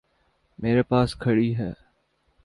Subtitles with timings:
[0.59, 1.71] میرے پاس کھڑی ہے۔